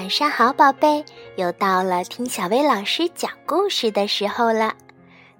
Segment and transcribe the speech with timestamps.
[0.00, 1.04] 晚上好，宝贝！
[1.36, 4.72] 又到了听小薇老师讲故事的时候了。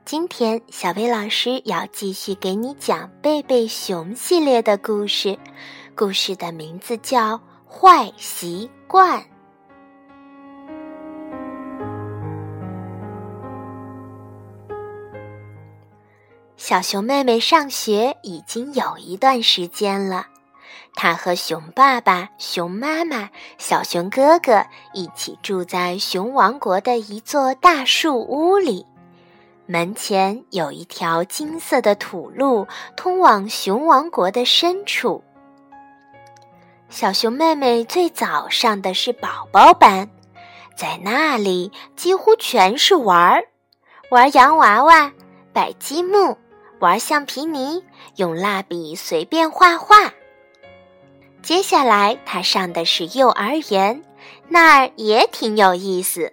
[0.04, 5.38] 今天，小薇老师要继续给你讲《贝贝熊》系列的故事。
[5.96, 7.36] 故事的名字叫
[7.66, 9.18] 《坏习惯》。
[16.58, 20.26] 小熊妹妹上学已经有一段时间了。
[20.94, 28.84] 他和熊爸爸、熊妈妈、小熊哥哥一起住在熊王国的一座大树屋里，
[29.66, 35.22] 门前有一条金色的土路通往熊王国的深处。
[36.88, 40.10] 小熊妹妹最早上的是宝宝班，
[40.76, 43.44] 在那里几乎全是玩儿，
[44.10, 45.12] 玩洋娃娃、
[45.52, 46.36] 摆积木、
[46.80, 47.84] 玩橡皮泥、
[48.16, 50.12] 用蜡笔随便画画。
[51.42, 54.04] 接下来，他上的是幼儿园，
[54.48, 56.32] 那儿也挺有意思，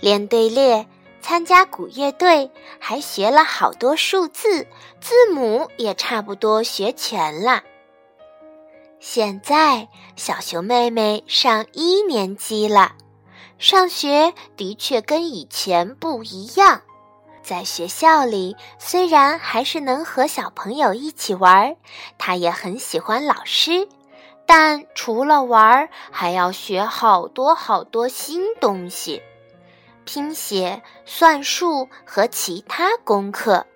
[0.00, 0.86] 练队列，
[1.20, 4.66] 参加鼓乐队，还学了好多数字，
[5.00, 7.62] 字母也差不多学全了。
[9.00, 12.92] 现在，小熊妹妹上一年级了，
[13.58, 16.82] 上学的确跟以前不一样。
[17.42, 21.76] 在学校里，虽然还是能和小朋友一起玩，
[22.16, 23.88] 她也很喜欢老师。
[24.46, 29.22] 但除了玩，还要学好多好多新东西，
[30.04, 33.66] 拼写、算术和其他功课。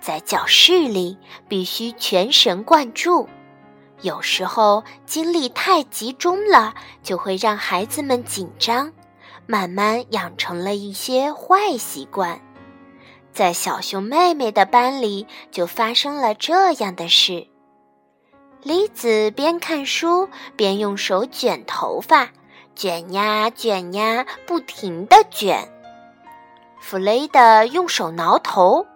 [0.00, 1.16] 在教室里
[1.48, 3.28] 必须全神贯注，
[4.02, 8.92] 有时候精力太集中了，就会让孩子们紧张，
[9.46, 12.40] 慢慢养成了一些坏习惯。
[13.32, 17.48] 在小熊妹妹的班里，就发生了这样的事。
[18.64, 20.26] 李子边看书
[20.56, 22.30] 边用手卷头发，
[22.74, 25.68] 卷呀卷呀，不停地卷。
[26.80, 28.86] 弗雷德用手挠头，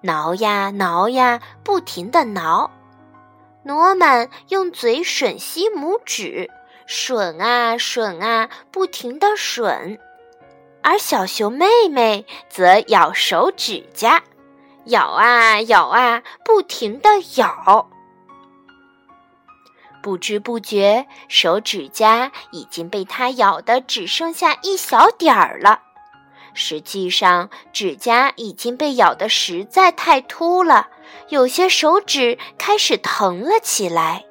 [0.00, 2.72] 挠呀挠呀，不停地挠。
[3.62, 6.50] 诺曼用嘴吮吸拇指，
[6.88, 10.00] 吮啊吮啊，不停地吮。
[10.82, 14.24] 而小熊妹妹则咬手指甲，
[14.86, 17.88] 咬啊咬啊，不停地咬。
[20.02, 25.80] 不知不觉，手指甲已经被它咬的只剩下一小点儿了。
[26.54, 30.88] 实际上，指甲已经被咬的实在太秃了，
[31.28, 34.24] 有些手指开始疼了起来。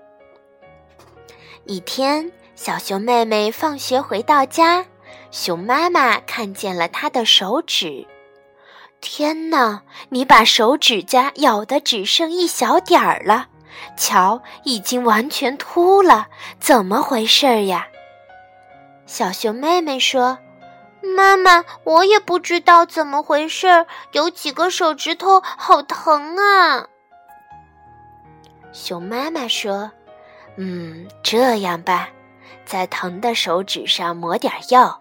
[1.65, 4.85] 一天，小熊妹妹放学回到家，
[5.31, 8.05] 熊妈妈看见了她的手指。
[8.99, 13.47] 天哪，你把手指甲咬的只剩一小点儿了！
[13.95, 16.27] 瞧，已经完全秃了，
[16.59, 17.87] 怎么回事儿呀？
[19.05, 20.37] 小熊妹妹说
[21.15, 26.87] ：“妈妈，我也不知道怎么回事儿，有几个手指头好疼啊。”
[28.71, 29.91] 熊妈妈说
[30.55, 32.09] ：“嗯，这样吧，
[32.65, 34.99] 在疼的手指上抹点药，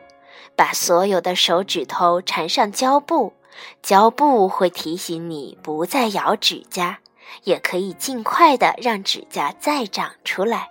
[0.57, 3.33] 把所有的手指头缠上胶布，
[3.81, 6.99] 胶布会提醒你不再咬指甲。”
[7.45, 10.71] 也可以尽快的让指甲再长出来。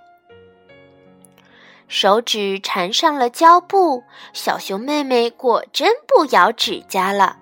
[1.88, 7.38] 手指缠上了胶布，小熊妹妹果真不咬指甲了，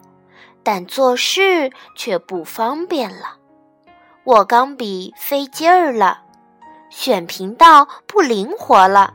[0.63, 3.37] 但做事却不方便了。
[4.23, 6.21] 握钢笔费劲儿了，
[6.89, 9.13] 选频道不灵活了，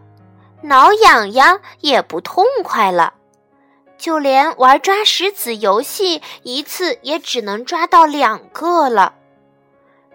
[0.63, 3.15] 挠痒痒也不痛快了，
[3.97, 9.15] 就连玩抓石子游戏，一次也只能抓到两个了。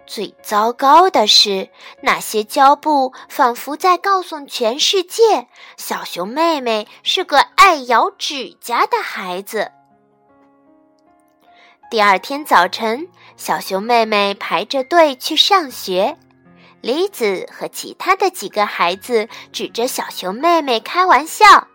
[0.08, 1.68] 最糟糕的是，
[2.00, 5.46] 那些胶布仿佛在告诉全世界：
[5.76, 9.70] 小熊妹妹是个爱咬指甲的孩子。
[11.90, 16.16] 第二天早晨，小熊妹妹排着队去上学，
[16.80, 21.68] 梨子和其他的几个孩子指着小熊妹妹开玩笑：“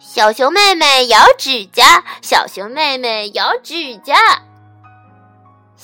[0.00, 4.14] 小熊妹妹咬指甲，小熊妹妹咬指甲。”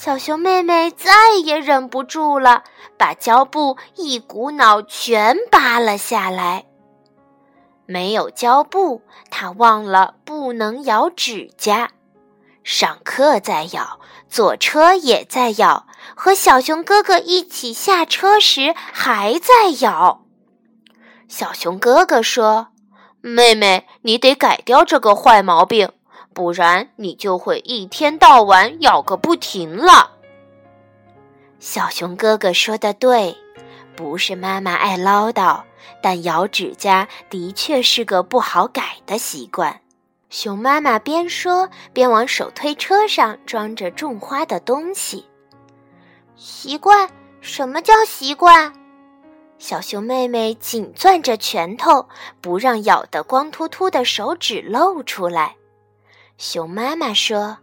[0.04, 1.12] 小熊妹妹再
[1.44, 2.64] 也忍不住了，
[2.98, 6.64] 把胶布一股脑全扒了下来。
[7.86, 11.92] 没有胶布，她忘了不能咬指甲。
[12.64, 20.22] 上课在咬，坐车也在咬，和小熊哥哥一起下车时还在咬。
[21.28, 22.70] 小熊哥哥说
[23.22, 25.92] ：“妹妹，你得改掉这个坏毛病。”
[26.32, 30.10] 不然你就会一天到晚咬个不停了。
[31.58, 33.36] 小熊哥哥说的对，
[33.94, 35.62] 不是妈妈爱唠叨，
[36.02, 39.80] 但咬指甲的确是个不好改的习惯。
[40.30, 45.26] 熊妈妈边说边往手推车上装着种花的东西。
[46.34, 47.08] 习惯？
[47.40, 48.72] 什么叫习惯？
[49.58, 52.08] 小熊妹妹紧攥着拳头，
[52.40, 55.54] 不让咬得光秃秃的手指露出来。
[56.44, 57.56] 熊妈妈说：“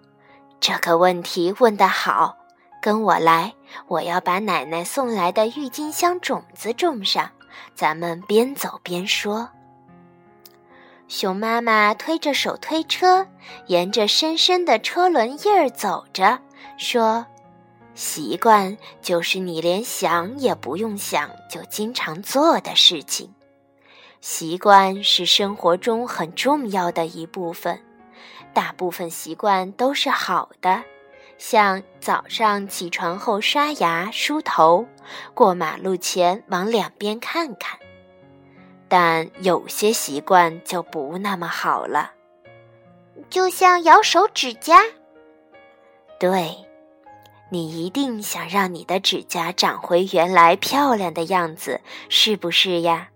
[0.61, 2.37] 这个问题问得好，
[2.81, 3.53] 跟我来，
[3.89, 7.29] 我要把奶奶送来的郁金香种子种上。
[7.75, 9.49] 咱们边走边说。”
[11.09, 13.27] 熊妈妈推着手推车，
[13.67, 16.39] 沿着深深的车轮印儿走着，
[16.77, 17.25] 说
[17.93, 23.35] ：“习惯就是你连想也不用想就经常做的事情。
[24.21, 27.77] 习惯是生活中很重要的一部分。
[28.59, 30.83] 大部分习惯都是好的，
[31.37, 34.85] 像早上起床后刷牙梳头，
[35.33, 37.79] 过马路前往两边看看。”
[38.89, 42.11] 但有些习惯就不那么好了，
[43.29, 44.77] 就像咬手指甲。
[46.19, 46.53] 对，
[47.49, 51.79] 你一定想让你的指甲长回原来漂亮的样子，
[52.09, 53.07] 是不是呀？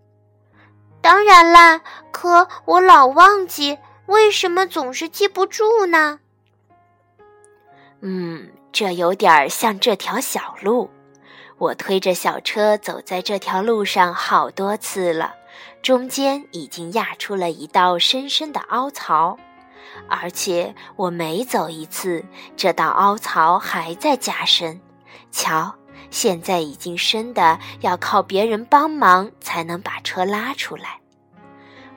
[1.01, 1.81] 当然啦，
[2.13, 3.77] 可我老忘记，
[4.07, 6.19] 为什么总是记不住呢？
[8.01, 10.89] 嗯，这有点像这条小路，
[11.57, 15.33] 我推着小车走在这条路上好多次了。
[15.81, 19.37] 中间已经压出了一道深深的凹槽，
[20.09, 22.23] 而且我每走一次，
[22.57, 24.81] 这道凹槽还在加深。
[25.31, 25.73] 瞧，
[26.09, 30.99] 现在已经深的要靠别人帮忙才能把车拉出来。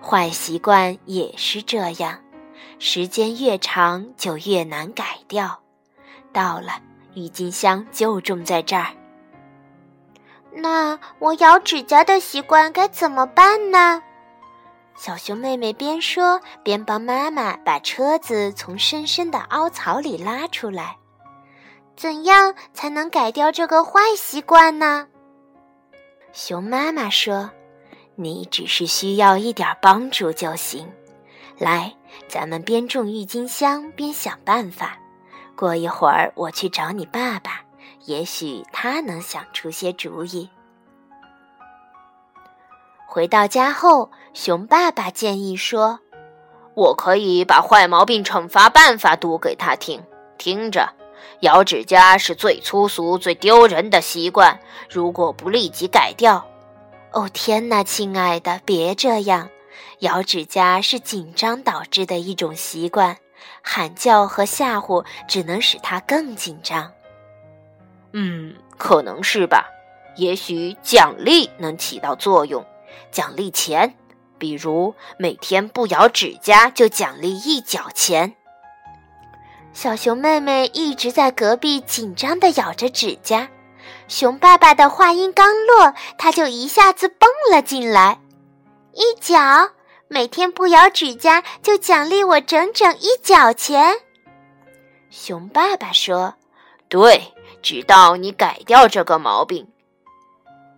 [0.08, 2.20] 坏习惯也是这样，
[2.78, 5.60] 时间越长就越难改掉。
[6.32, 6.80] 到了，
[7.14, 8.86] 郁金香就种在这儿。
[10.52, 14.00] 那我咬指甲的习惯该怎么办呢？
[14.96, 20.96] 小熊妹妹边说边帮妈妈把车子从深深的凹槽里拉出来。
[21.96, 25.08] 怎样才能改掉这个坏习惯呢？
[26.32, 27.50] 熊妈妈说
[28.16, 30.90] ：“你只是需要一点帮助就行。
[31.58, 31.94] 来，
[32.28, 34.98] 咱们边种郁金香边想办法。
[35.54, 37.62] 过一会儿我去找你爸爸。”
[38.06, 40.48] 也许他能想出些主意。
[43.04, 45.98] 回到家后，熊爸爸建议说
[46.74, 50.04] ：“我可以把坏毛病惩罚办法读给他听。
[50.38, 50.92] 听着，
[51.40, 54.60] 咬指甲是最粗俗、最丢人的习惯。
[54.88, 56.46] 如果不立即改掉，
[57.16, 59.48] 哦天哪，亲爱的，别这样！
[60.00, 63.16] 咬指甲是紧张导致的一种习惯，
[63.62, 66.92] 喊叫和吓唬只能使他更紧张。”
[68.12, 69.64] 嗯，可能是吧。
[70.16, 72.62] 也许奖励能起到作用，
[73.10, 73.94] 奖励钱，
[74.36, 78.34] 比如每天不咬指甲就奖励一角钱。
[79.72, 83.48] 小熊妹妹一直在隔壁紧张地咬着指甲，
[84.08, 88.20] 熊爸爸的话音刚落，他就一下子蹦了进来。
[88.92, 89.70] 一角，
[90.08, 93.96] 每天不咬指甲就奖励我整整一角钱。
[95.10, 96.34] 熊爸爸说
[96.88, 97.32] ：“对。”
[97.62, 99.66] 直到你改掉这个毛病，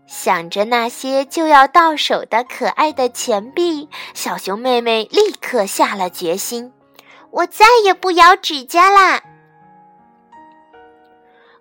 [0.07, 6.73] 想着那些就要到手的可爱的钱币，小熊妹妹立刻下了决心：
[7.31, 9.21] 我再也不咬指甲啦。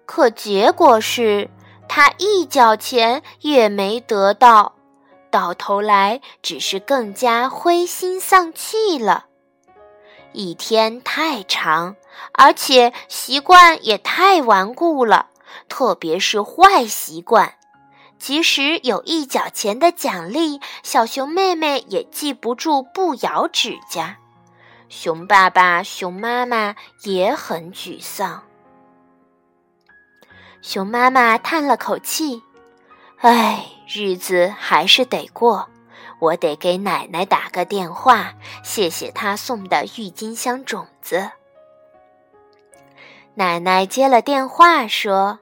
[0.05, 1.49] 可结果是，
[1.89, 4.73] 他一角钱也没得到，
[5.31, 9.25] 到头来只是更加灰心丧气了。
[10.33, 11.95] 一天太长，
[12.33, 15.27] 而且习惯也太顽固了，
[15.67, 17.53] 特别是坏习惯。
[18.19, 24.17] 即使有一角钱的奖励，小熊妹妹也记不住不咬指甲。
[24.89, 28.43] 熊爸爸、熊妈妈也很沮丧。
[30.61, 32.43] 熊妈妈叹了口气
[33.19, 35.69] ：“唉，日子还是得过。”
[36.19, 38.33] 我得给奶奶打个电话，
[38.63, 41.29] 谢谢她送的郁金香种子。
[43.35, 45.37] 奶奶接了电话，说：“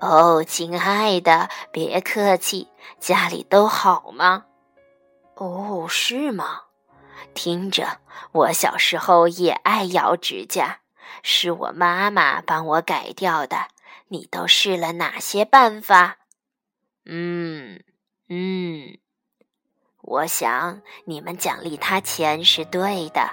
[0.00, 2.68] 哦，亲爱的，别客气，
[3.00, 4.44] 家里都好吗？
[5.34, 6.60] 哦，是吗？
[7.34, 7.98] 听着，
[8.30, 10.78] 我小时候也爱咬指甲，
[11.24, 13.56] 是我妈妈帮我改掉的。
[14.08, 16.18] 你都试了哪些办法？
[17.06, 17.80] 嗯，
[18.28, 18.98] 嗯。”
[20.06, 23.30] 我想你们奖励他钱是对的，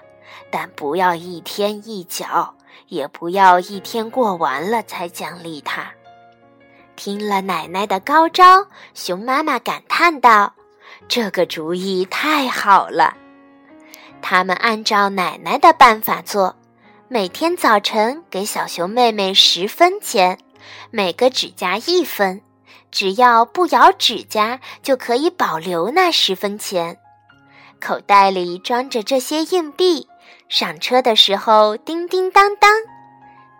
[0.49, 2.55] 但不要一天一角，
[2.87, 5.91] 也不要一天过完了才奖励他。
[6.95, 10.53] 听了奶奶的高招，熊妈妈感叹道
[11.09, 13.17] ：“这个主意太好了。”
[14.21, 16.55] 他们按照奶奶的办法做，
[17.09, 20.37] 每天早晨给小熊妹妹十分钱，
[20.89, 22.41] 每个指甲一分，
[22.91, 26.97] 只要不咬指甲，就可以保留那十分钱。
[27.79, 30.07] 口袋里装着这些硬币，
[30.49, 32.71] 上车的时候叮叮当当，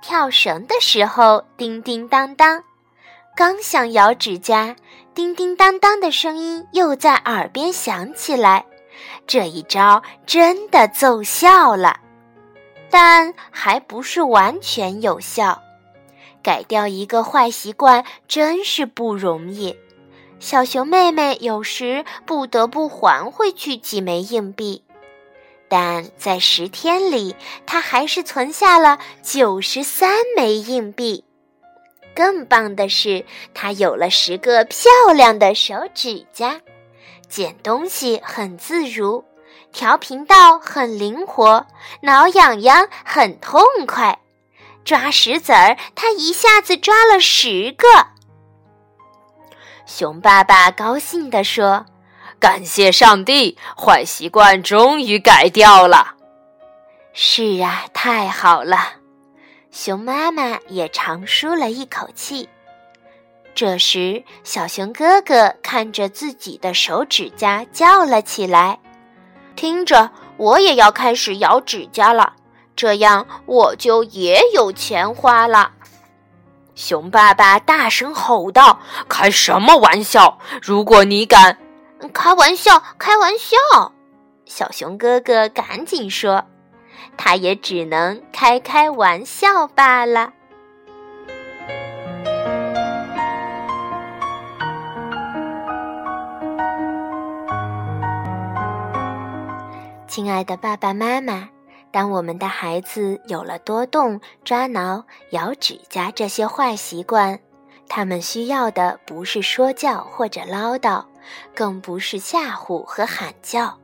[0.02, 2.64] 跳绳的时候叮叮当当。
[3.36, 4.76] 刚想咬指甲，
[5.16, 8.66] 叮叮当当的声音又在耳边响起来。
[9.26, 11.98] 这一招真的奏效了，
[12.90, 15.60] 但还不是完全有效。
[16.44, 19.78] 改掉一个坏习惯真是不容易。
[20.40, 24.84] 小熊妹妹有时不得不还回去几枚硬币，
[25.70, 31.24] 但在十天里，她还是存下了九十三枚硬币。
[32.16, 36.60] 更棒的是，她有了十个漂亮的手指甲。
[37.30, 39.24] 捡东西很自如，
[39.72, 41.66] 调频道很灵活，
[42.02, 44.20] 挠痒痒很痛快，
[44.84, 47.86] 抓石子儿他一下子抓了十个。
[49.86, 51.86] 熊爸爸高兴地说
[52.40, 56.16] ：“感谢上帝，坏习惯终于改掉了。”
[57.14, 58.78] 是啊，太好了！
[59.70, 62.48] 熊妈妈也长舒了一口气。
[63.54, 68.80] 这时，小熊哥哥看着自己的手指甲，叫了起来
[69.58, 72.34] ：“听着，我也要开始咬指甲了，
[72.82, 75.74] 这样我就也有钱花了。”
[76.74, 80.40] 熊爸爸大声吼道：“开什么玩笑！
[80.64, 81.60] 如果你敢……
[82.12, 83.56] 开玩笑，开玩笑！”
[84.46, 86.44] 小熊哥哥赶紧说
[87.16, 90.34] ：“他也只能开开玩笑罢了。”
[100.08, 101.48] 亲爱的爸爸妈妈，
[101.92, 107.40] 当我们的孩子有了多动、抓挠、咬指甲这些坏习惯，
[107.90, 111.04] 他们需要的不是说教或者唠叨，
[111.54, 113.78] 更不是吓唬和喊叫，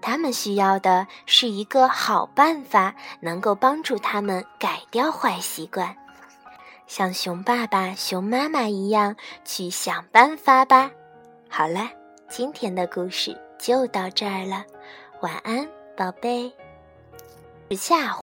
[0.00, 5.94] 他们需要的是一个好办法，能够帮助他们改掉坏习惯，
[6.86, 10.90] 像熊爸爸、熊妈妈一样去想办法吧。
[11.50, 11.90] 好了，
[12.28, 14.64] 今天的故事就到这儿了。
[15.20, 16.50] 晚安，宝贝。
[17.76, 18.12] 下。